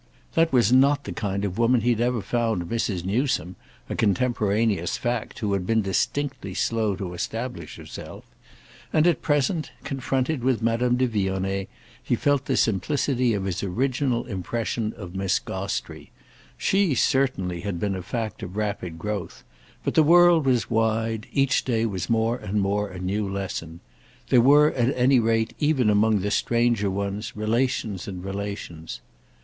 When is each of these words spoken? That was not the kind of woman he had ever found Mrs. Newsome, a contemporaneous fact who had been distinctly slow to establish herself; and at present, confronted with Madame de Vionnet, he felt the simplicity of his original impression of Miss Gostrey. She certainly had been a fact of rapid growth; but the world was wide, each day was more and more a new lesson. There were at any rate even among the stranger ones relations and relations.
That 0.33 0.51
was 0.51 0.73
not 0.73 1.03
the 1.03 1.11
kind 1.11 1.45
of 1.45 1.59
woman 1.59 1.81
he 1.81 1.91
had 1.91 2.01
ever 2.01 2.23
found 2.23 2.63
Mrs. 2.63 3.05
Newsome, 3.05 3.55
a 3.87 3.93
contemporaneous 3.95 4.97
fact 4.97 5.37
who 5.37 5.53
had 5.53 5.67
been 5.67 5.83
distinctly 5.83 6.55
slow 6.55 6.95
to 6.95 7.13
establish 7.13 7.75
herself; 7.75 8.25
and 8.91 9.05
at 9.05 9.21
present, 9.21 9.69
confronted 9.83 10.43
with 10.43 10.59
Madame 10.63 10.97
de 10.97 11.05
Vionnet, 11.07 11.69
he 12.01 12.15
felt 12.15 12.45
the 12.45 12.57
simplicity 12.57 13.35
of 13.35 13.45
his 13.45 13.61
original 13.61 14.25
impression 14.25 14.91
of 14.93 15.13
Miss 15.13 15.37
Gostrey. 15.37 16.09
She 16.57 16.95
certainly 16.95 17.61
had 17.61 17.79
been 17.79 17.93
a 17.93 18.01
fact 18.01 18.41
of 18.41 18.57
rapid 18.57 18.97
growth; 18.97 19.43
but 19.85 19.93
the 19.93 20.01
world 20.01 20.47
was 20.47 20.67
wide, 20.67 21.27
each 21.31 21.63
day 21.63 21.85
was 21.85 22.09
more 22.09 22.37
and 22.37 22.59
more 22.59 22.89
a 22.89 22.97
new 22.97 23.31
lesson. 23.31 23.81
There 24.29 24.41
were 24.41 24.71
at 24.71 24.97
any 24.97 25.19
rate 25.19 25.53
even 25.59 25.91
among 25.91 26.21
the 26.21 26.31
stranger 26.31 26.89
ones 26.89 27.33
relations 27.37 28.07
and 28.07 28.25
relations. 28.25 28.99